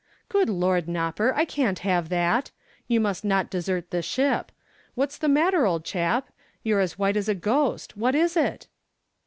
[0.29, 2.49] "Good Lord, Nopper, I can't have that.
[2.87, 4.51] You must not desert the ship.
[4.95, 6.31] What's the matter, old chap?
[6.63, 7.95] You're as white as a ghost.
[7.95, 8.65] What is it?"